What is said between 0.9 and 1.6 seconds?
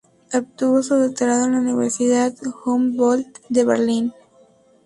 doctorado en la